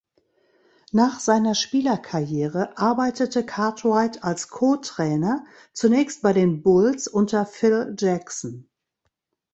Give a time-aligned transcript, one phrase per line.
[0.91, 8.67] Nach seiner Spielerkarriere arbeitete Cartwright als Co-Trainer, zuerst bei den Bulls unter Phil Jackson.